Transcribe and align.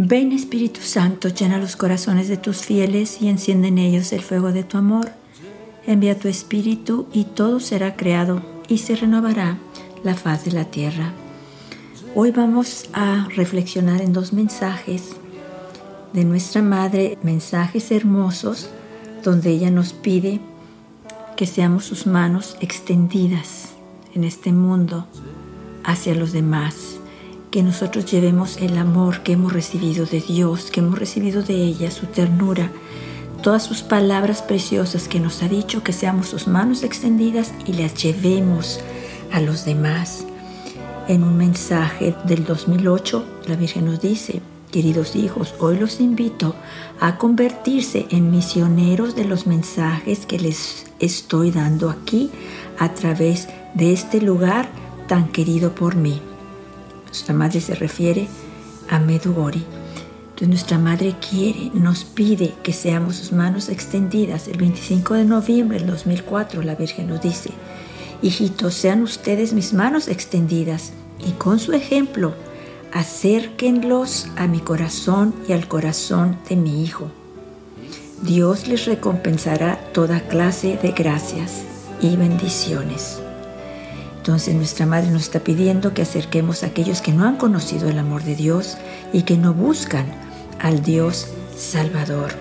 Ven 0.00 0.32
Espíritu 0.32 0.80
Santo, 0.80 1.28
llena 1.28 1.58
los 1.58 1.74
corazones 1.74 2.28
de 2.28 2.36
tus 2.36 2.58
fieles 2.58 3.20
y 3.20 3.28
enciende 3.28 3.68
en 3.68 3.78
ellos 3.78 4.12
el 4.12 4.22
fuego 4.22 4.52
de 4.52 4.62
tu 4.62 4.78
amor. 4.78 5.10
Envía 5.86 6.18
tu 6.18 6.28
Espíritu 6.28 7.08
y 7.12 7.24
todo 7.24 7.58
será 7.58 7.96
creado 7.96 8.42
y 8.68 8.78
se 8.78 8.94
renovará 8.94 9.58
la 10.04 10.14
faz 10.14 10.44
de 10.44 10.52
la 10.52 10.66
tierra. 10.66 11.12
Hoy 12.14 12.30
vamos 12.30 12.88
a 12.92 13.26
reflexionar 13.34 14.00
en 14.00 14.12
dos 14.12 14.32
mensajes 14.32 15.16
de 16.12 16.24
nuestra 16.24 16.62
Madre, 16.62 17.18
mensajes 17.22 17.90
hermosos 17.90 18.68
donde 19.24 19.50
ella 19.50 19.70
nos 19.70 19.92
pide 19.92 20.40
que 21.38 21.46
seamos 21.46 21.84
sus 21.84 22.08
manos 22.08 22.56
extendidas 22.58 23.68
en 24.12 24.24
este 24.24 24.50
mundo 24.50 25.06
hacia 25.84 26.16
los 26.16 26.32
demás 26.32 26.98
que 27.52 27.62
nosotros 27.62 28.10
llevemos 28.10 28.56
el 28.56 28.76
amor 28.76 29.22
que 29.22 29.34
hemos 29.34 29.52
recibido 29.52 30.04
de 30.04 30.20
Dios, 30.20 30.72
que 30.72 30.80
hemos 30.80 30.98
recibido 30.98 31.44
de 31.44 31.54
ella, 31.54 31.92
su 31.92 32.06
ternura, 32.06 32.72
todas 33.40 33.62
sus 33.62 33.82
palabras 33.82 34.42
preciosas 34.42 35.06
que 35.06 35.20
nos 35.20 35.40
ha 35.44 35.48
dicho, 35.48 35.84
que 35.84 35.92
seamos 35.92 36.26
sus 36.26 36.48
manos 36.48 36.82
extendidas 36.82 37.54
y 37.64 37.74
las 37.74 37.94
llevemos 37.94 38.80
a 39.32 39.40
los 39.40 39.64
demás. 39.64 40.26
En 41.06 41.22
un 41.22 41.36
mensaje 41.36 42.16
del 42.24 42.44
2008, 42.44 43.24
la 43.46 43.54
Virgen 43.54 43.84
nos 43.84 44.00
dice, 44.00 44.42
queridos 44.72 45.14
hijos, 45.14 45.54
hoy 45.60 45.78
los 45.78 46.00
invito 46.00 46.56
a 46.98 47.16
convertirse 47.16 48.08
en 48.10 48.32
misioneros 48.32 49.14
de 49.14 49.24
los 49.24 49.46
mensajes 49.46 50.26
que 50.26 50.40
les 50.40 50.87
estoy 51.00 51.50
dando 51.50 51.90
aquí 51.90 52.30
a 52.78 52.94
través 52.94 53.48
de 53.74 53.92
este 53.92 54.20
lugar 54.20 54.68
tan 55.06 55.28
querido 55.28 55.74
por 55.74 55.96
mí. 55.96 56.20
Nuestra 57.06 57.34
madre 57.34 57.60
se 57.60 57.74
refiere 57.74 58.28
a 58.88 58.98
Medugori. 58.98 59.64
Entonces 60.28 60.48
nuestra 60.48 60.78
madre 60.78 61.16
quiere, 61.28 61.70
nos 61.74 62.04
pide 62.04 62.54
que 62.62 62.72
seamos 62.72 63.16
sus 63.16 63.32
manos 63.32 63.68
extendidas. 63.68 64.46
El 64.46 64.58
25 64.58 65.14
de 65.14 65.24
noviembre 65.24 65.78
del 65.78 65.88
2004 65.88 66.62
la 66.62 66.76
Virgen 66.76 67.08
nos 67.08 67.20
dice, 67.20 67.50
hijitos, 68.22 68.74
sean 68.74 69.02
ustedes 69.02 69.52
mis 69.52 69.72
manos 69.72 70.06
extendidas 70.06 70.92
y 71.26 71.32
con 71.32 71.58
su 71.58 71.72
ejemplo 71.72 72.34
acérquenlos 72.92 74.28
a 74.36 74.46
mi 74.46 74.60
corazón 74.60 75.34
y 75.48 75.52
al 75.52 75.66
corazón 75.66 76.38
de 76.48 76.56
mi 76.56 76.84
Hijo. 76.84 77.10
Dios 78.22 78.66
les 78.66 78.84
recompensará 78.86 79.78
toda 79.92 80.20
clase 80.20 80.78
de 80.82 80.90
gracias 80.90 81.62
y 82.00 82.16
bendiciones. 82.16 83.20
Entonces 84.16 84.54
nuestra 84.54 84.86
Madre 84.86 85.10
nos 85.10 85.22
está 85.22 85.40
pidiendo 85.40 85.94
que 85.94 86.02
acerquemos 86.02 86.62
a 86.62 86.66
aquellos 86.66 87.00
que 87.00 87.12
no 87.12 87.24
han 87.24 87.36
conocido 87.36 87.88
el 87.88 87.98
amor 87.98 88.24
de 88.24 88.34
Dios 88.34 88.76
y 89.12 89.22
que 89.22 89.38
no 89.38 89.54
buscan 89.54 90.06
al 90.58 90.82
Dios 90.82 91.28
Salvador. 91.56 92.32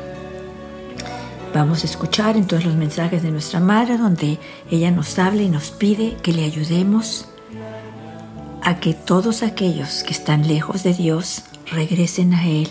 Vamos 1.53 1.83
a 1.83 1.87
escuchar 1.87 2.35
entonces 2.37 2.67
los 2.67 2.75
mensajes 2.75 3.23
de 3.23 3.31
nuestra 3.31 3.59
Madre 3.59 3.97
donde 3.97 4.39
ella 4.69 4.91
nos 4.91 5.17
habla 5.19 5.43
y 5.43 5.49
nos 5.49 5.69
pide 5.71 6.17
que 6.21 6.33
le 6.33 6.43
ayudemos 6.43 7.27
a 8.63 8.79
que 8.79 8.93
todos 8.93 9.43
aquellos 9.43 10.03
que 10.03 10.11
están 10.11 10.47
lejos 10.47 10.83
de 10.83 10.93
Dios 10.93 11.43
regresen 11.71 12.33
a 12.33 12.47
Él, 12.47 12.67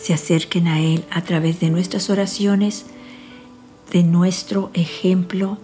se 0.00 0.14
acerquen 0.14 0.68
a 0.68 0.80
Él 0.80 1.04
a 1.10 1.22
través 1.22 1.60
de 1.60 1.70
nuestras 1.70 2.10
oraciones, 2.10 2.86
de 3.90 4.02
nuestro 4.02 4.70
ejemplo, 4.74 5.58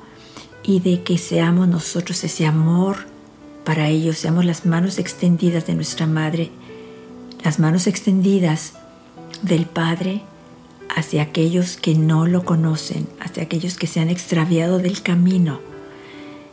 y 0.64 0.80
de 0.80 1.02
que 1.02 1.18
seamos 1.18 1.68
nosotros 1.68 2.24
ese 2.24 2.46
amor 2.46 3.06
para 3.64 3.88
ellos, 3.88 4.18
seamos 4.18 4.44
las 4.44 4.66
manos 4.66 4.98
extendidas 4.98 5.66
de 5.66 5.74
nuestra 5.74 6.06
Madre, 6.06 6.50
las 7.44 7.58
manos 7.58 7.86
extendidas 7.86 8.72
del 9.42 9.66
Padre 9.66 10.22
hacia 10.94 11.22
aquellos 11.22 11.76
que 11.76 11.94
no 11.94 12.26
lo 12.26 12.44
conocen, 12.44 13.06
hacia 13.20 13.42
aquellos 13.42 13.76
que 13.76 13.86
se 13.86 14.00
han 14.00 14.08
extraviado 14.08 14.78
del 14.78 15.02
camino 15.02 15.60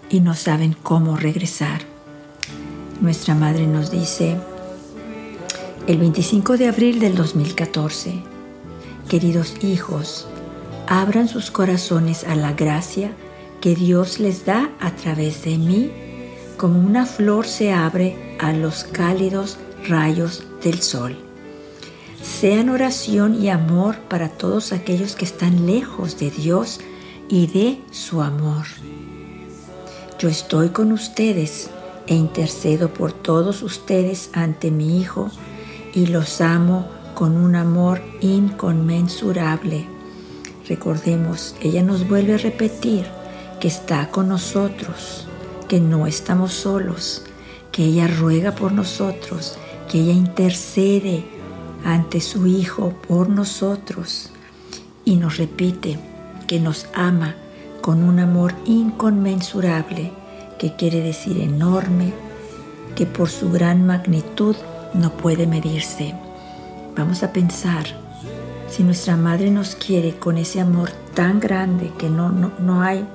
y 0.09 0.19
no 0.19 0.35
saben 0.35 0.75
cómo 0.83 1.16
regresar. 1.16 1.81
Nuestra 3.00 3.33
Madre 3.33 3.66
nos 3.66 3.91
dice, 3.91 4.38
el 5.88 5.97
25 5.97 6.58
de 6.58 6.68
abril 6.68 7.00
del 7.00 7.16
2014, 7.16 8.22
queridos 9.09 9.56
hijos, 9.64 10.28
abran 10.88 11.28
sus 11.28 11.50
corazones 11.50 12.24
a 12.24 12.36
la 12.36 12.53
gracia 12.53 13.12
que 13.62 13.74
Dios 13.75 14.19
les 14.19 14.46
da 14.46 14.69
a 14.80 14.92
través 14.96 15.44
de 15.44 15.58
mí, 15.58 15.92
como 16.58 16.80
una 16.80 17.08
flor 17.08 17.47
se 17.47 17.74
abre 17.74 18.38
a 18.40 18.53
los 18.53 18.84
cálidos 18.84 19.58
rayos 19.88 20.44
del 20.64 20.81
sol. 20.81 21.18
Sean 22.22 22.69
oración 22.69 23.42
y 23.42 23.50
amor 23.50 23.98
para 24.08 24.30
todos 24.30 24.74
aquellos 24.74 25.16
que 25.16 25.25
están 25.25 25.66
lejos 25.66 26.19
de 26.19 26.30
Dios 26.30 26.80
y 27.28 27.48
de 27.48 27.80
su 27.92 28.22
amor. 28.22 28.68
Yo 30.19 30.30
estoy 30.30 30.69
con 30.69 30.92
ustedes 30.92 31.72
e 32.06 32.13
intercedo 32.13 32.94
por 32.94 33.13
todos 33.13 33.63
ustedes 33.63 34.30
ante 34.34 34.69
mi 34.69 35.02
Hijo 35.02 35.31
y 35.94 36.07
los 36.07 36.41
amo 36.41 36.88
con 37.13 37.38
un 37.38 37.56
amor 37.56 38.02
inconmensurable. 38.22 39.88
Recordemos, 40.68 41.56
ella 41.62 41.84
nos 41.84 42.07
vuelve 42.07 42.35
a 42.35 42.38
repetir, 42.38 43.06
que 43.59 43.68
está 43.68 44.09
con 44.09 44.30
nosotros, 44.30 45.28
que 45.68 45.80
no 45.80 46.07
estamos 46.07 46.53
solos, 46.53 47.24
que 47.72 47.85
ella 47.85 48.07
ruega 48.07 48.53
por 48.53 48.72
nosotros, 48.72 49.57
que 49.90 50.00
ella 50.00 50.13
intercede 50.13 51.24
ante 51.85 52.22
su 52.22 52.47
Hijo 52.47 52.94
por 53.07 53.30
nosotros 53.30 54.31
y 55.06 55.16
nos 55.16 55.38
repite 55.38 56.00
que 56.47 56.59
nos 56.59 56.88
ama 56.94 57.35
con 57.81 58.03
un 58.03 58.19
amor 58.19 58.53
inconmensurable, 58.66 60.12
que 60.59 60.75
quiere 60.75 61.01
decir 61.01 61.40
enorme, 61.40 62.13
que 62.96 63.06
por 63.06 63.30
su 63.30 63.51
gran 63.51 63.85
magnitud 63.85 64.56
no 64.94 65.12
puede 65.12 65.47
medirse. 65.47 66.13
Vamos 66.96 67.24
a 67.24 67.31
pensar, 67.31 67.85
si 68.69 68.84
nuestra 68.84 69.18
Madre 69.18 69.52
nos 69.52 69.75
quiere 69.75 70.16
con 70.16 70.38
ese 70.38 70.62
amor 70.62 70.91
tan 71.13 71.40
grande 71.40 71.91
que 71.97 72.09
no, 72.09 72.29
no, 72.29 72.52
no 72.59 72.81
hay 72.81 73.06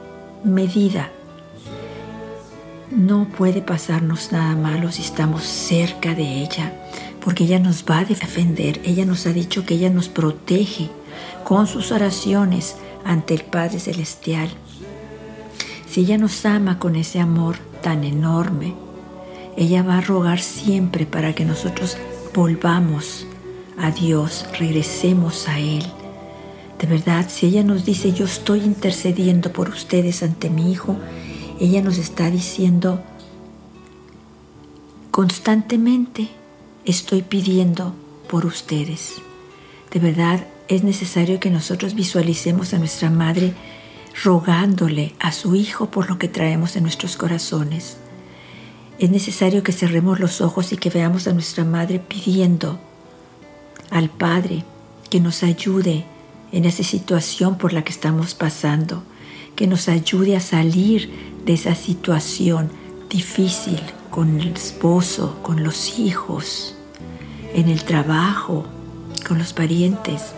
medida. 0.44 1.10
No 2.90 3.26
puede 3.28 3.62
pasarnos 3.62 4.32
nada 4.32 4.54
malo 4.54 4.92
si 4.92 5.02
estamos 5.02 5.42
cerca 5.44 6.14
de 6.14 6.42
ella, 6.42 6.72
porque 7.24 7.44
ella 7.44 7.58
nos 7.58 7.84
va 7.84 7.98
a 7.98 8.04
defender. 8.04 8.80
Ella 8.84 9.04
nos 9.04 9.26
ha 9.26 9.32
dicho 9.32 9.64
que 9.64 9.74
ella 9.74 9.90
nos 9.90 10.08
protege 10.08 10.90
con 11.44 11.66
sus 11.66 11.92
oraciones 11.92 12.76
ante 13.04 13.34
el 13.34 13.42
Padre 13.42 13.80
Celestial. 13.80 14.48
Si 15.88 16.00
ella 16.02 16.18
nos 16.18 16.44
ama 16.44 16.78
con 16.78 16.96
ese 16.96 17.20
amor 17.20 17.56
tan 17.82 18.04
enorme, 18.04 18.74
ella 19.56 19.82
va 19.82 19.98
a 19.98 20.00
rogar 20.02 20.40
siempre 20.40 21.06
para 21.06 21.34
que 21.34 21.44
nosotros 21.44 21.96
volvamos 22.34 23.26
a 23.78 23.90
Dios, 23.90 24.46
regresemos 24.58 25.48
a 25.48 25.58
Él 25.58 25.84
de 26.78 26.86
verdad, 26.86 27.26
si 27.28 27.46
ella 27.46 27.62
nos 27.62 27.84
dice, 27.86 28.12
yo 28.12 28.26
estoy 28.26 28.60
intercediendo 28.60 29.52
por 29.52 29.70
ustedes 29.70 30.22
ante 30.22 30.50
mi 30.50 30.70
Hijo, 30.70 30.96
ella 31.58 31.80
nos 31.80 31.96
está 31.96 32.30
diciendo, 32.30 33.02
constantemente 35.10 36.28
estoy 36.84 37.22
pidiendo 37.22 37.94
por 38.28 38.44
ustedes. 38.44 39.14
De 39.90 40.00
verdad, 40.00 40.46
es 40.68 40.82
necesario 40.82 41.40
que 41.40 41.50
nosotros 41.50 41.94
visualicemos 41.94 42.74
a 42.74 42.78
nuestra 42.78 43.08
Madre 43.08 43.54
rogándole 44.22 45.14
a 45.18 45.32
su 45.32 45.54
Hijo 45.54 45.90
por 45.90 46.10
lo 46.10 46.18
que 46.18 46.28
traemos 46.28 46.76
en 46.76 46.82
nuestros 46.82 47.16
corazones. 47.16 47.96
Es 48.98 49.10
necesario 49.10 49.62
que 49.62 49.72
cerremos 49.72 50.20
los 50.20 50.40
ojos 50.40 50.72
y 50.72 50.78
que 50.78 50.88
veamos 50.88 51.26
a 51.28 51.32
nuestra 51.32 51.64
Madre 51.64 51.98
pidiendo 51.98 52.78
al 53.90 54.08
Padre 54.08 54.64
que 55.10 55.20
nos 55.20 55.42
ayude 55.42 56.04
en 56.52 56.64
esa 56.64 56.82
situación 56.82 57.58
por 57.58 57.72
la 57.72 57.84
que 57.84 57.92
estamos 57.92 58.34
pasando, 58.34 59.02
que 59.54 59.66
nos 59.66 59.88
ayude 59.88 60.36
a 60.36 60.40
salir 60.40 61.10
de 61.44 61.52
esa 61.52 61.74
situación 61.74 62.70
difícil 63.10 63.80
con 64.10 64.40
el 64.40 64.54
esposo, 64.54 65.38
con 65.42 65.62
los 65.62 65.98
hijos, 65.98 66.74
en 67.54 67.68
el 67.68 67.84
trabajo, 67.84 68.64
con 69.28 69.38
los 69.38 69.52
parientes. 69.52 70.32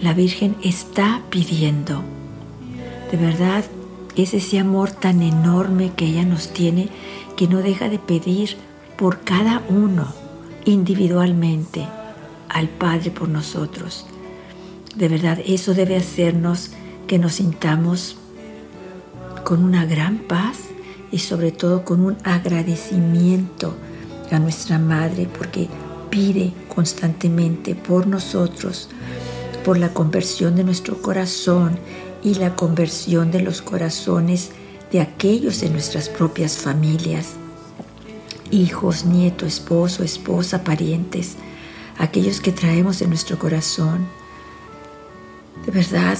La 0.00 0.14
Virgen 0.14 0.56
está 0.62 1.22
pidiendo. 1.30 2.02
De 3.10 3.18
verdad, 3.18 3.64
es 4.16 4.34
ese 4.34 4.58
amor 4.58 4.90
tan 4.90 5.22
enorme 5.22 5.92
que 5.94 6.06
ella 6.06 6.24
nos 6.24 6.52
tiene 6.52 6.88
que 7.38 7.46
no 7.46 7.62
deja 7.62 7.88
de 7.88 8.00
pedir 8.00 8.56
por 8.96 9.20
cada 9.20 9.62
uno 9.68 10.12
individualmente 10.64 11.86
al 12.48 12.68
Padre 12.68 13.12
por 13.12 13.28
nosotros. 13.28 14.06
De 14.96 15.06
verdad, 15.06 15.38
eso 15.46 15.72
debe 15.72 15.94
hacernos 15.94 16.72
que 17.06 17.20
nos 17.20 17.34
sintamos 17.34 18.16
con 19.44 19.62
una 19.62 19.86
gran 19.86 20.18
paz 20.18 20.58
y 21.12 21.20
sobre 21.20 21.52
todo 21.52 21.84
con 21.84 22.00
un 22.00 22.16
agradecimiento 22.24 23.76
a 24.32 24.40
nuestra 24.40 24.80
Madre 24.80 25.28
porque 25.38 25.68
pide 26.10 26.52
constantemente 26.66 27.76
por 27.76 28.08
nosotros, 28.08 28.88
por 29.64 29.78
la 29.78 29.94
conversión 29.94 30.56
de 30.56 30.64
nuestro 30.64 31.00
corazón 31.00 31.78
y 32.24 32.34
la 32.34 32.56
conversión 32.56 33.30
de 33.30 33.42
los 33.42 33.62
corazones 33.62 34.50
de 34.92 35.00
aquellos 35.00 35.62
en 35.62 35.72
nuestras 35.72 36.08
propias 36.08 36.56
familias, 36.58 37.34
hijos, 38.50 39.04
nieto, 39.04 39.46
esposo, 39.46 40.02
esposa, 40.02 40.64
parientes, 40.64 41.36
aquellos 41.98 42.40
que 42.40 42.52
traemos 42.52 43.02
en 43.02 43.10
nuestro 43.10 43.38
corazón. 43.38 44.06
De 45.66 45.72
verdad, 45.72 46.18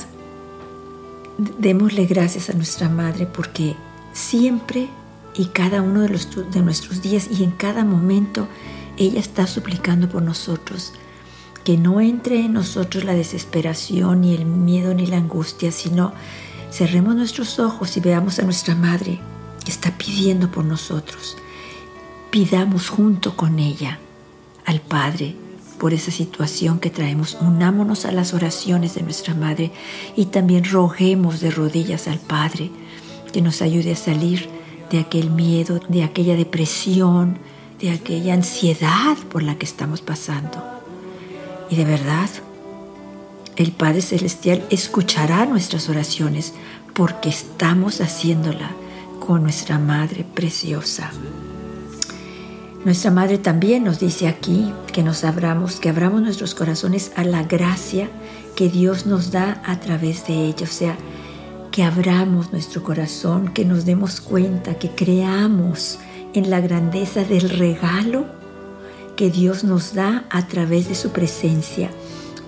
démosle 1.58 2.06
gracias 2.06 2.50
a 2.50 2.54
nuestra 2.54 2.88
Madre 2.88 3.26
porque 3.26 3.76
siempre 4.12 4.88
y 5.34 5.46
cada 5.46 5.82
uno 5.82 6.02
de, 6.02 6.08
los, 6.08 6.28
de 6.50 6.60
nuestros 6.60 7.00
días 7.00 7.28
y 7.30 7.44
en 7.44 7.52
cada 7.52 7.84
momento 7.84 8.48
ella 8.96 9.20
está 9.20 9.46
suplicando 9.46 10.08
por 10.08 10.22
nosotros. 10.22 10.92
Que 11.64 11.76
no 11.76 12.00
entre 12.00 12.40
en 12.40 12.54
nosotros 12.54 13.04
la 13.04 13.14
desesperación, 13.14 14.22
ni 14.22 14.34
el 14.34 14.46
miedo, 14.46 14.94
ni 14.94 15.06
la 15.06 15.18
angustia, 15.18 15.70
sino 15.70 16.12
cerremos 16.70 17.14
nuestros 17.14 17.58
ojos 17.58 17.96
y 17.96 18.00
veamos 18.00 18.38
a 18.38 18.42
nuestra 18.42 18.74
Madre 18.74 19.20
que 19.64 19.70
está 19.70 19.90
pidiendo 19.96 20.50
por 20.50 20.64
nosotros. 20.64 21.36
Pidamos 22.30 22.88
junto 22.88 23.36
con 23.36 23.58
ella 23.58 23.98
al 24.66 24.80
Padre 24.80 25.34
por 25.78 25.94
esa 25.94 26.10
situación 26.10 26.78
que 26.80 26.90
traemos. 26.90 27.38
Unámonos 27.40 28.04
a 28.04 28.12
las 28.12 28.34
oraciones 28.34 28.94
de 28.94 29.02
nuestra 29.02 29.34
Madre 29.34 29.72
y 30.16 30.26
también 30.26 30.64
roguemos 30.64 31.40
de 31.40 31.50
rodillas 31.50 32.08
al 32.08 32.18
Padre 32.18 32.70
que 33.32 33.40
nos 33.40 33.62
ayude 33.62 33.92
a 33.92 33.96
salir 33.96 34.48
de 34.90 34.98
aquel 34.98 35.30
miedo, 35.30 35.80
de 35.88 36.02
aquella 36.02 36.34
depresión, 36.34 37.38
de 37.80 37.90
aquella 37.90 38.34
ansiedad 38.34 39.16
por 39.30 39.42
la 39.42 39.56
que 39.56 39.66
estamos 39.66 40.00
pasando. 40.00 40.62
Y 41.70 41.76
de 41.76 41.84
verdad, 41.84 42.28
el 43.58 43.72
Padre 43.72 44.02
Celestial 44.02 44.64
escuchará 44.70 45.44
nuestras 45.44 45.88
oraciones 45.88 46.54
porque 46.94 47.28
estamos 47.28 48.00
haciéndola 48.00 48.70
con 49.18 49.42
nuestra 49.42 49.78
Madre 49.80 50.24
preciosa. 50.24 51.10
Nuestra 52.84 53.10
Madre 53.10 53.38
también 53.38 53.82
nos 53.82 53.98
dice 53.98 54.28
aquí 54.28 54.72
que 54.92 55.02
nos 55.02 55.24
abramos, 55.24 55.80
que 55.80 55.88
abramos 55.88 56.22
nuestros 56.22 56.54
corazones 56.54 57.10
a 57.16 57.24
la 57.24 57.42
gracia 57.42 58.08
que 58.54 58.68
Dios 58.68 59.06
nos 59.06 59.32
da 59.32 59.60
a 59.66 59.80
través 59.80 60.28
de 60.28 60.34
ella. 60.46 60.62
O 60.62 60.72
sea, 60.72 60.96
que 61.72 61.82
abramos 61.82 62.52
nuestro 62.52 62.84
corazón, 62.84 63.52
que 63.52 63.64
nos 63.64 63.84
demos 63.84 64.20
cuenta, 64.20 64.78
que 64.78 64.90
creamos 64.90 65.98
en 66.32 66.48
la 66.48 66.60
grandeza 66.60 67.24
del 67.24 67.50
regalo 67.50 68.26
que 69.16 69.30
Dios 69.30 69.64
nos 69.64 69.94
da 69.94 70.24
a 70.30 70.46
través 70.46 70.88
de 70.88 70.94
su 70.94 71.10
presencia. 71.10 71.90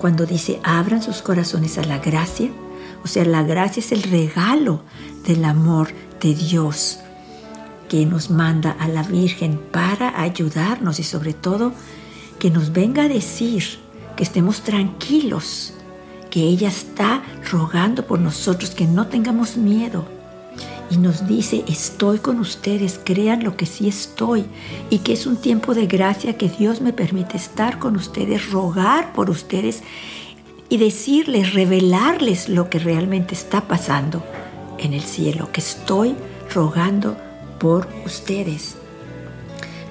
Cuando 0.00 0.24
dice 0.24 0.60
abran 0.62 1.02
sus 1.02 1.20
corazones 1.20 1.76
a 1.76 1.84
la 1.84 1.98
gracia, 1.98 2.50
o 3.04 3.06
sea, 3.06 3.22
la 3.26 3.42
gracia 3.42 3.80
es 3.80 3.92
el 3.92 4.02
regalo 4.02 4.80
del 5.26 5.44
amor 5.44 5.90
de 6.22 6.34
Dios 6.34 7.00
que 7.86 8.06
nos 8.06 8.30
manda 8.30 8.70
a 8.70 8.88
la 8.88 9.02
Virgen 9.02 9.60
para 9.70 10.18
ayudarnos 10.22 11.00
y 11.00 11.02
sobre 11.02 11.34
todo 11.34 11.74
que 12.38 12.50
nos 12.50 12.72
venga 12.72 13.02
a 13.02 13.08
decir 13.08 13.62
que 14.16 14.22
estemos 14.22 14.62
tranquilos, 14.62 15.74
que 16.30 16.44
ella 16.44 16.68
está 16.68 17.22
rogando 17.52 18.06
por 18.06 18.20
nosotros, 18.20 18.70
que 18.70 18.86
no 18.86 19.08
tengamos 19.08 19.58
miedo. 19.58 20.06
Y 20.90 20.96
nos 20.96 21.28
dice, 21.28 21.64
estoy 21.68 22.18
con 22.18 22.40
ustedes, 22.40 23.00
crean 23.02 23.44
lo 23.44 23.56
que 23.56 23.64
sí 23.64 23.88
estoy, 23.88 24.44
y 24.90 24.98
que 24.98 25.12
es 25.12 25.24
un 25.24 25.36
tiempo 25.36 25.72
de 25.72 25.86
gracia 25.86 26.36
que 26.36 26.48
Dios 26.48 26.80
me 26.80 26.92
permite 26.92 27.36
estar 27.36 27.78
con 27.78 27.94
ustedes, 27.94 28.50
rogar 28.50 29.12
por 29.12 29.30
ustedes 29.30 29.84
y 30.68 30.78
decirles, 30.78 31.54
revelarles 31.54 32.48
lo 32.48 32.68
que 32.68 32.80
realmente 32.80 33.34
está 33.34 33.68
pasando 33.68 34.24
en 34.78 34.92
el 34.92 35.02
cielo, 35.02 35.50
que 35.52 35.60
estoy 35.60 36.16
rogando 36.52 37.16
por 37.60 37.86
ustedes. 38.04 38.76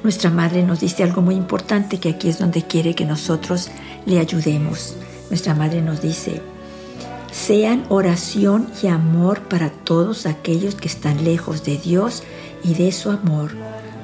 Nuestra 0.04 0.30
madre 0.30 0.64
nos 0.64 0.80
dice 0.80 1.04
algo 1.04 1.22
muy 1.22 1.36
importante 1.36 2.00
que 2.00 2.10
aquí 2.10 2.30
es 2.30 2.40
donde 2.40 2.64
quiere 2.64 2.96
que 2.96 3.06
nosotros 3.06 3.70
le 4.06 4.20
ayudemos. 4.20 4.96
Nuestra 5.30 5.54
madre 5.54 5.82
nos 5.82 6.02
dice, 6.02 6.42
sean 7.32 7.86
oración 7.90 8.70
y 8.82 8.88
amor 8.88 9.42
para 9.44 9.70
todos 9.70 10.26
aquellos 10.26 10.76
que 10.76 10.88
están 10.88 11.24
lejos 11.24 11.64
de 11.64 11.78
Dios 11.78 12.24
y 12.64 12.74
de 12.74 12.92
su 12.92 13.10
amor. 13.10 13.52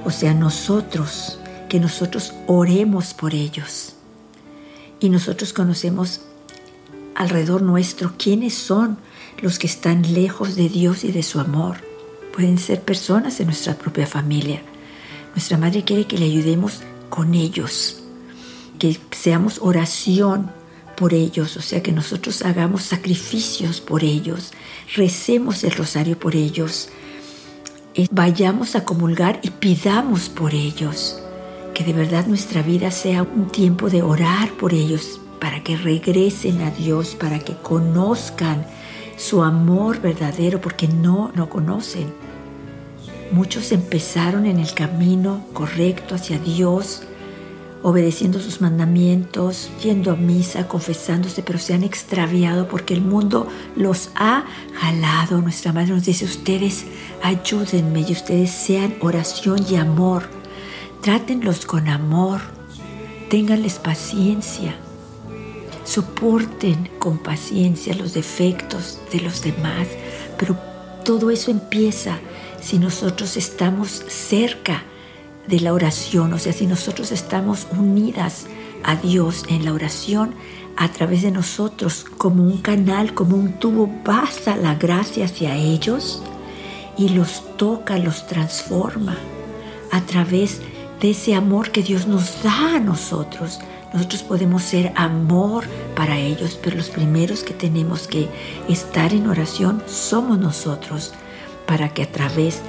O 0.06 0.12
sea, 0.12 0.34
nosotros, 0.34 1.40
que 1.70 1.80
nosotros 1.80 2.34
oremos 2.48 3.14
por 3.14 3.34
ellos. 3.34 3.96
Y 5.00 5.10
nosotros 5.10 5.54
conocemos 5.54 6.22
alrededor 7.16 7.62
nuestro 7.62 8.14
quiénes 8.18 8.54
son 8.54 8.98
los 9.42 9.60
que 9.60 9.68
están 9.68 10.14
lejos 10.14 10.56
de 10.56 10.70
Dios 10.70 11.04
y 11.04 11.12
de 11.12 11.24
su 11.24 11.40
amor 11.40 11.78
pueden 12.36 12.58
ser 12.58 12.82
personas 12.82 13.38
de 13.38 13.46
nuestra 13.46 13.76
propia 13.76 14.06
familia. 14.06 14.62
Nuestra 15.34 15.58
madre 15.58 15.84
quiere 15.84 16.06
que 16.06 16.18
le 16.18 16.26
ayudemos 16.26 16.82
con 17.10 17.34
ellos, 17.34 18.04
que 18.78 19.00
seamos 19.12 19.60
oración 19.62 20.52
por 20.96 21.14
ellos, 21.14 21.58
o 21.58 21.62
sea, 21.62 21.84
que 21.84 21.92
nosotros 21.92 22.42
hagamos 22.44 22.84
sacrificios 22.84 23.82
por 23.82 24.04
ellos, 24.04 24.52
recemos 24.96 25.64
el 25.64 25.72
rosario 25.72 26.18
por 26.18 26.36
ellos, 26.36 26.90
eh, 27.94 28.08
vayamos 28.12 28.76
a 28.76 28.84
comulgar 28.84 29.40
y 29.42 29.50
pidamos 29.50 30.30
por 30.30 30.54
ellos, 30.54 31.20
que 31.74 31.84
de 31.84 31.94
verdad 31.94 32.26
nuestra 32.28 32.62
vida 32.62 32.92
sea 32.92 33.24
un 33.24 33.48
tiempo 33.48 33.90
de 33.90 34.02
orar 34.02 34.52
por 34.54 34.74
ellos, 34.74 35.20
para 35.40 35.64
que 35.64 35.78
regresen 35.78 36.62
a 36.62 36.72
Dios, 36.72 37.16
para 37.16 37.40
que 37.40 37.54
conozcan 37.54 38.66
su 39.18 39.44
amor 39.44 40.02
verdadero, 40.02 40.60
porque 40.60 40.88
no 40.88 41.32
lo 41.36 41.50
conocen. 41.50 42.12
Muchos 43.32 43.72
empezaron 43.72 44.46
en 44.46 44.60
el 44.60 44.74
camino 44.74 45.46
correcto 45.54 46.16
hacia 46.16 46.40
Dios, 46.40 47.04
obedeciendo 47.86 48.40
sus 48.40 48.62
mandamientos, 48.62 49.70
yendo 49.84 50.10
a 50.10 50.16
misa, 50.16 50.68
confesándose, 50.68 51.44
pero 51.44 51.60
se 51.60 51.76
han 51.76 51.84
extraviado 51.84 52.68
porque 52.68 52.96
el 52.96 53.02
mundo 53.02 53.48
los 53.76 54.10
ha 54.16 54.44
jalado. 54.74 55.40
Nuestra 55.40 55.72
madre 55.72 55.92
nos 55.92 56.04
dice, 56.04 56.26
ustedes 56.26 56.86
ayúdenme 57.22 58.02
y 58.02 58.12
ustedes 58.12 58.50
sean 58.50 58.96
oración 59.02 59.64
y 59.70 59.76
amor. 59.76 60.24
Trátenlos 61.02 61.68
con 61.68 61.88
amor, 61.88 62.42
ténganles 63.30 63.78
paciencia, 63.78 64.76
soporten 65.84 66.90
con 66.98 67.20
paciencia 67.20 67.94
los 67.94 68.16
defectos 68.16 68.98
de 69.12 69.22
los 69.22 69.44
demás, 69.44 69.88
pero 70.40 70.58
todo 71.04 71.30
eso 71.30 71.52
empieza 71.52 72.18
si 72.60 72.80
nosotros 72.80 73.38
estamos 73.38 73.92
cerca 74.08 74.82
de 75.48 75.60
la 75.60 75.74
oración, 75.74 76.34
o 76.34 76.40
sea, 76.40 76.54
si 76.54 76.66
nosotros 76.66 77.12
estamos 77.12 77.68
unidas 77.78 78.48
a 78.84 78.96
Dios 78.96 79.46
en 79.50 79.66
la 79.66 79.74
oración, 79.74 80.36
a 80.78 80.90
través 80.90 81.22
de 81.22 81.32
nosotros, 81.32 82.06
como 82.18 82.44
un 82.44 82.58
canal, 82.58 83.14
como 83.14 83.38
un 83.38 83.54
tubo, 83.54 83.90
pasa 84.04 84.56
la 84.58 84.76
gracia 84.76 85.26
hacia 85.26 85.56
ellos 85.56 86.22
y 86.98 87.10
los 87.10 87.44
toca, 87.58 87.98
los 87.98 88.28
transforma 88.28 89.18
a 89.92 90.02
través 90.02 90.62
de 91.00 91.12
ese 91.12 91.36
amor 91.36 91.72
que 91.72 91.82
Dios 91.82 92.08
nos 92.08 92.44
da 92.44 92.76
a 92.76 92.80
nosotros. 92.80 93.60
Nosotros 93.94 94.24
podemos 94.24 94.64
ser 94.64 94.92
amor 94.96 95.64
para 95.96 96.18
ellos, 96.18 96.60
pero 96.62 96.76
los 96.76 96.90
primeros 96.90 97.44
que 97.44 97.54
tenemos 97.54 98.08
que 98.08 98.28
estar 98.68 99.14
en 99.14 99.28
oración 99.28 99.82
somos 99.88 100.38
nosotros 100.38 101.14
para 101.66 101.90
que 101.90 102.04
a 102.04 102.12
través 102.12 102.62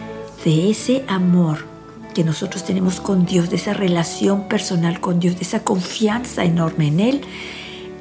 de 0.44 0.70
ese 0.70 1.04
amor 1.08 1.75
que 2.16 2.24
nosotros 2.24 2.64
tenemos 2.64 2.98
con 2.98 3.26
Dios, 3.26 3.50
de 3.50 3.56
esa 3.56 3.74
relación 3.74 4.48
personal 4.48 5.00
con 5.00 5.20
Dios, 5.20 5.34
de 5.34 5.42
esa 5.42 5.60
confianza 5.60 6.46
enorme 6.46 6.86
en 6.86 7.00
Él, 7.00 7.20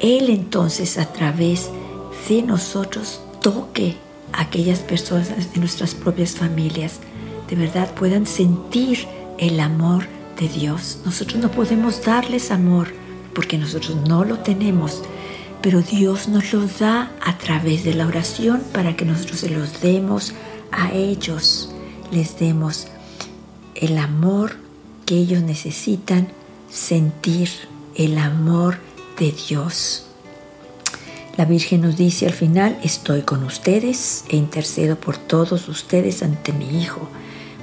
Él 0.00 0.30
entonces 0.30 0.96
a 0.96 1.04
través 1.12 1.68
de 2.26 2.40
nosotros 2.40 3.20
toque 3.42 3.96
a 4.32 4.40
aquellas 4.40 4.78
personas 4.78 5.28
de 5.52 5.60
nuestras 5.60 5.94
propias 5.94 6.30
familias, 6.30 7.00
de 7.46 7.56
verdad 7.56 7.92
puedan 7.92 8.24
sentir 8.26 9.06
el 9.36 9.60
amor 9.60 10.06
de 10.40 10.48
Dios. 10.48 11.00
Nosotros 11.04 11.42
no 11.42 11.50
podemos 11.50 12.02
darles 12.02 12.50
amor 12.50 12.88
porque 13.34 13.58
nosotros 13.58 13.98
no 14.08 14.24
lo 14.24 14.38
tenemos, 14.38 15.02
pero 15.60 15.82
Dios 15.82 16.26
nos 16.26 16.54
lo 16.54 16.66
da 16.66 17.12
a 17.20 17.36
través 17.36 17.84
de 17.84 17.92
la 17.92 18.06
oración 18.06 18.62
para 18.72 18.96
que 18.96 19.04
nosotros 19.04 19.40
se 19.40 19.50
los 19.50 19.82
demos 19.82 20.32
a 20.72 20.90
ellos 20.94 21.70
les 22.10 22.38
demos 22.38 22.88
el 23.80 23.98
amor 23.98 24.56
que 25.04 25.16
ellos 25.16 25.42
necesitan 25.42 26.28
sentir, 26.70 27.48
el 27.94 28.18
amor 28.18 28.78
de 29.18 29.32
Dios. 29.32 30.06
La 31.36 31.44
Virgen 31.44 31.82
nos 31.82 31.96
dice 31.96 32.26
al 32.26 32.32
final, 32.32 32.78
estoy 32.82 33.22
con 33.22 33.44
ustedes 33.44 34.24
e 34.28 34.36
intercedo 34.36 34.96
por 34.96 35.18
todos 35.18 35.68
ustedes 35.68 36.22
ante 36.22 36.52
mi 36.52 36.80
Hijo. 36.80 37.08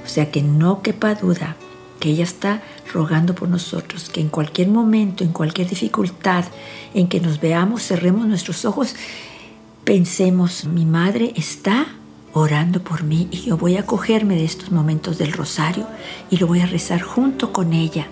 O 0.04 0.08
sea 0.08 0.30
que 0.30 0.42
no 0.42 0.82
quepa 0.82 1.14
duda 1.14 1.56
que 1.98 2.10
ella 2.10 2.24
está 2.24 2.62
rogando 2.92 3.34
por 3.34 3.48
nosotros, 3.48 4.08
que 4.10 4.20
en 4.20 4.28
cualquier 4.28 4.68
momento, 4.68 5.24
en 5.24 5.32
cualquier 5.32 5.68
dificultad 5.68 6.44
en 6.92 7.08
que 7.08 7.20
nos 7.20 7.40
veamos, 7.40 7.82
cerremos 7.82 8.26
nuestros 8.26 8.64
ojos, 8.64 8.94
pensemos, 9.84 10.64
mi 10.66 10.84
madre 10.84 11.32
está 11.36 11.86
orando 12.34 12.82
por 12.82 13.04
mí 13.04 13.28
y 13.30 13.42
yo 13.42 13.56
voy 13.56 13.76
a 13.76 13.86
cogerme 13.86 14.34
de 14.34 14.44
estos 14.44 14.72
momentos 14.72 15.18
del 15.18 15.32
rosario 15.32 15.86
y 16.30 16.36
lo 16.36 16.48
voy 16.48 16.60
a 16.60 16.66
rezar 16.66 17.00
junto 17.00 17.52
con 17.52 17.72
ella, 17.72 18.08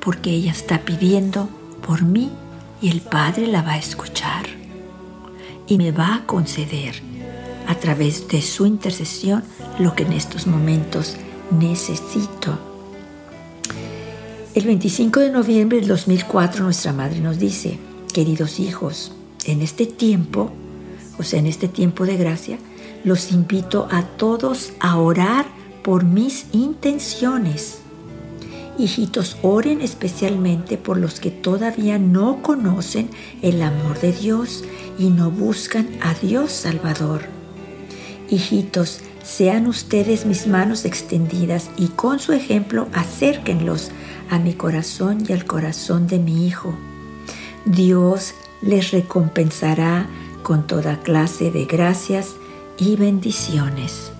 porque 0.00 0.30
ella 0.30 0.50
está 0.50 0.80
pidiendo 0.80 1.48
por 1.86 2.02
mí 2.02 2.30
y 2.80 2.90
el 2.90 3.00
Padre 3.00 3.46
la 3.46 3.62
va 3.62 3.72
a 3.72 3.78
escuchar 3.78 4.46
y 5.68 5.78
me 5.78 5.92
va 5.92 6.16
a 6.16 6.26
conceder 6.26 7.00
a 7.68 7.76
través 7.76 8.26
de 8.26 8.42
su 8.42 8.66
intercesión 8.66 9.44
lo 9.78 9.94
que 9.94 10.02
en 10.02 10.12
estos 10.12 10.48
momentos 10.48 11.16
necesito. 11.52 12.58
El 14.54 14.66
25 14.66 15.20
de 15.20 15.30
noviembre 15.30 15.78
del 15.78 15.88
2004 15.88 16.64
nuestra 16.64 16.92
madre 16.92 17.20
nos 17.20 17.38
dice, 17.38 17.78
queridos 18.12 18.58
hijos, 18.58 19.12
en 19.46 19.62
este 19.62 19.86
tiempo, 19.86 20.50
o 21.18 21.22
sea, 21.22 21.38
en 21.38 21.46
este 21.46 21.68
tiempo 21.68 22.04
de 22.04 22.16
gracia, 22.16 22.58
los 23.04 23.32
invito 23.32 23.88
a 23.90 24.02
todos 24.02 24.72
a 24.80 24.98
orar 24.98 25.46
por 25.82 26.04
mis 26.04 26.46
intenciones 26.52 27.82
Hijitos, 28.78 29.36
oren 29.42 29.82
especialmente 29.82 30.78
por 30.78 30.96
los 30.96 31.20
que 31.20 31.30
todavía 31.30 31.98
no 31.98 32.40
conocen 32.42 33.10
el 33.42 33.60
amor 33.60 34.00
de 34.00 34.12
Dios 34.12 34.64
y 34.98 35.10
no 35.10 35.30
buscan 35.30 35.88
a 36.00 36.14
Dios 36.14 36.52
Salvador. 36.52 37.22
Hijitos, 38.30 39.00
sean 39.22 39.66
ustedes 39.66 40.24
mis 40.26 40.46
manos 40.46 40.84
extendidas 40.84 41.70
y 41.76 41.88
con 41.88 42.18
su 42.18 42.32
ejemplo 42.32 42.88
acérquenlos 42.92 43.90
a 44.30 44.38
mi 44.38 44.54
corazón 44.54 45.22
y 45.28 45.32
al 45.32 45.44
corazón 45.44 46.06
de 46.06 46.18
mi 46.18 46.46
Hijo. 46.46 46.74
Dios 47.66 48.34
les 48.62 48.90
recompensará 48.90 50.08
con 50.42 50.66
toda 50.66 51.00
clase 51.02 51.50
de 51.50 51.66
gracias 51.66 52.34
y 52.82 52.96
bendiciones. 52.96 54.12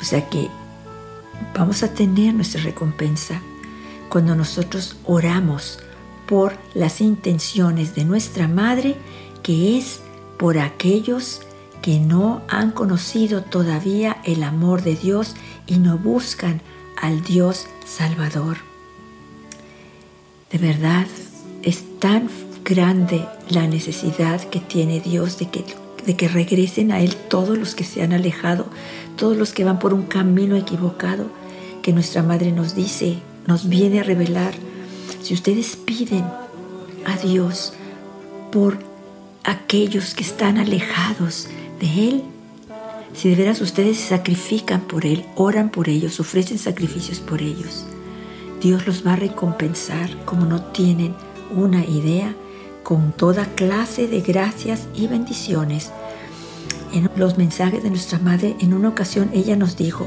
O 0.00 0.04
sea 0.04 0.28
que 0.28 0.48
vamos 1.54 1.82
a 1.82 1.92
tener 1.92 2.34
nuestra 2.34 2.62
recompensa 2.62 3.40
cuando 4.08 4.36
nosotros 4.36 4.96
oramos 5.04 5.78
por 6.26 6.56
las 6.74 7.00
intenciones 7.00 7.94
de 7.94 8.04
nuestra 8.04 8.46
Madre, 8.46 8.96
que 9.42 9.78
es 9.78 10.00
por 10.38 10.58
aquellos 10.58 11.42
que 11.82 11.98
no 11.98 12.42
han 12.48 12.70
conocido 12.70 13.42
todavía 13.42 14.18
el 14.24 14.44
amor 14.44 14.82
de 14.82 14.94
Dios 14.94 15.34
y 15.66 15.78
no 15.78 15.98
buscan 15.98 16.60
al 17.00 17.22
Dios 17.24 17.66
Salvador. 17.84 18.58
De 20.52 20.58
verdad, 20.58 21.06
es 21.62 21.82
tan 21.98 22.28
grande 22.64 23.26
la 23.48 23.66
necesidad 23.66 24.40
que 24.50 24.60
tiene 24.60 25.00
Dios 25.00 25.38
de 25.38 25.50
que, 25.50 25.64
de 26.06 26.16
que 26.16 26.28
regresen 26.28 26.92
a 26.92 27.00
Él 27.00 27.16
todos 27.16 27.58
los 27.58 27.74
que 27.74 27.84
se 27.84 28.02
han 28.02 28.12
alejado, 28.12 28.66
todos 29.16 29.36
los 29.36 29.52
que 29.52 29.64
van 29.64 29.78
por 29.78 29.94
un 29.94 30.02
camino 30.02 30.56
equivocado, 30.56 31.26
que 31.82 31.92
nuestra 31.92 32.22
Madre 32.22 32.52
nos 32.52 32.74
dice 32.74 33.18
nos 33.46 33.68
viene 33.68 34.00
a 34.00 34.02
revelar. 34.02 34.54
Si 35.22 35.34
ustedes 35.34 35.76
piden 35.76 36.24
a 37.04 37.16
Dios 37.22 37.72
por 38.50 38.78
aquellos 39.44 40.14
que 40.14 40.22
están 40.22 40.58
alejados 40.58 41.48
de 41.80 42.08
Él, 42.08 42.22
si 43.14 43.28
de 43.28 43.36
veras 43.36 43.60
ustedes 43.60 43.98
se 43.98 44.08
sacrifican 44.08 44.82
por 44.82 45.04
Él, 45.04 45.24
oran 45.34 45.70
por 45.70 45.88
ellos, 45.88 46.20
ofrecen 46.20 46.58
sacrificios 46.58 47.20
por 47.20 47.42
ellos, 47.42 47.84
Dios 48.60 48.86
los 48.86 49.06
va 49.06 49.14
a 49.14 49.16
recompensar 49.16 50.24
como 50.24 50.46
no 50.46 50.62
tienen 50.66 51.14
una 51.54 51.84
idea, 51.84 52.34
con 52.82 53.12
toda 53.12 53.46
clase 53.54 54.08
de 54.08 54.20
gracias 54.20 54.88
y 54.94 55.06
bendiciones. 55.06 55.90
En 56.92 57.10
los 57.16 57.38
mensajes 57.38 57.82
de 57.82 57.90
nuestra 57.90 58.18
Madre, 58.18 58.56
en 58.60 58.74
una 58.74 58.88
ocasión 58.88 59.30
ella 59.32 59.56
nos 59.56 59.76
dijo, 59.76 60.06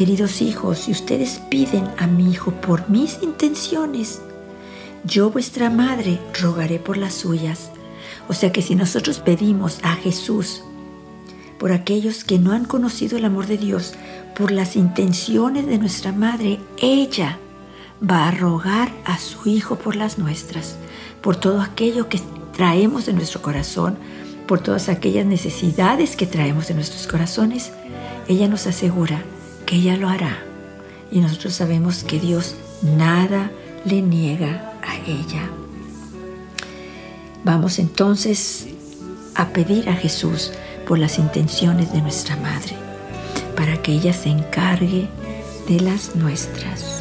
Queridos 0.00 0.40
hijos, 0.40 0.78
si 0.78 0.92
ustedes 0.92 1.42
piden 1.50 1.86
a 1.98 2.06
mi 2.06 2.30
Hijo 2.30 2.52
por 2.52 2.88
mis 2.88 3.22
intenciones, 3.22 4.22
yo 5.04 5.30
vuestra 5.30 5.68
madre 5.68 6.18
rogaré 6.40 6.78
por 6.78 6.96
las 6.96 7.12
suyas. 7.12 7.70
O 8.26 8.32
sea 8.32 8.50
que 8.50 8.62
si 8.62 8.74
nosotros 8.74 9.18
pedimos 9.18 9.78
a 9.82 9.96
Jesús 9.96 10.62
por 11.58 11.72
aquellos 11.72 12.24
que 12.24 12.38
no 12.38 12.52
han 12.52 12.64
conocido 12.64 13.18
el 13.18 13.26
amor 13.26 13.46
de 13.46 13.58
Dios, 13.58 13.92
por 14.34 14.52
las 14.52 14.74
intenciones 14.74 15.66
de 15.66 15.76
nuestra 15.76 16.12
madre, 16.12 16.60
ella 16.78 17.38
va 18.02 18.26
a 18.26 18.30
rogar 18.30 18.90
a 19.04 19.18
su 19.18 19.50
Hijo 19.50 19.76
por 19.76 19.96
las 19.96 20.16
nuestras, 20.16 20.76
por 21.20 21.36
todo 21.36 21.60
aquello 21.60 22.08
que 22.08 22.20
traemos 22.56 23.08
en 23.08 23.16
nuestro 23.16 23.42
corazón, 23.42 23.96
por 24.46 24.60
todas 24.60 24.88
aquellas 24.88 25.26
necesidades 25.26 26.16
que 26.16 26.26
traemos 26.26 26.70
en 26.70 26.76
nuestros 26.76 27.06
corazones. 27.06 27.72
Ella 28.28 28.48
nos 28.48 28.66
asegura 28.66 29.22
ella 29.70 29.96
lo 29.96 30.08
hará. 30.08 30.38
Y 31.10 31.20
nosotros 31.20 31.54
sabemos 31.54 32.04
que 32.04 32.18
Dios 32.18 32.54
nada 32.82 33.50
le 33.84 34.02
niega 34.02 34.72
a 34.82 34.96
ella. 35.06 35.48
Vamos 37.44 37.78
entonces 37.78 38.66
a 39.34 39.48
pedir 39.48 39.88
a 39.88 39.94
Jesús 39.94 40.52
por 40.86 40.98
las 40.98 41.18
intenciones 41.18 41.92
de 41.92 42.02
nuestra 42.02 42.36
Madre, 42.36 42.74
para 43.56 43.80
que 43.80 43.92
ella 43.92 44.12
se 44.12 44.28
encargue 44.28 45.08
de 45.68 45.80
las 45.80 46.14
nuestras. 46.16 46.99